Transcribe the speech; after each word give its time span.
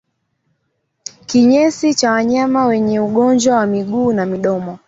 Kinyesi 1.25 1.93
cha 1.93 2.11
wanyama 2.11 2.65
wenye 2.65 2.99
ugonjwa 2.99 3.55
wa 3.55 3.65
miguu 3.65 4.13
na 4.13 4.25
midomo 4.25 4.79